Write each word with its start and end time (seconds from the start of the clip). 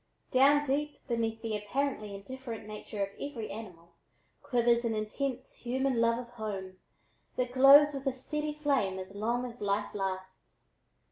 Down 0.31 0.63
deep 0.65 1.07
beneath 1.07 1.43
the 1.43 1.55
apparently 1.55 2.15
indifferent 2.15 2.65
nature 2.65 3.03
of 3.03 3.09
every 3.21 3.51
animal 3.51 3.91
quivers 4.41 4.83
an 4.83 4.95
intense 4.95 5.57
human 5.57 6.01
love 6.01 6.17
of 6.17 6.29
home 6.29 6.77
that 7.35 7.53
glows 7.53 7.93
with 7.93 8.07
a 8.07 8.13
steady 8.13 8.55
flame 8.55 8.97
as 8.97 9.13
long 9.13 9.45
as 9.45 9.61
life 9.61 9.93
lasts. 9.93 10.65